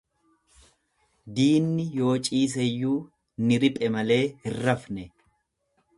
[1.35, 2.97] Diinni yoo ciiseyyuu
[3.45, 5.07] ni riphe malee hin rafne.